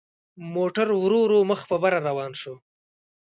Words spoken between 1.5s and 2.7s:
په بره روان شو.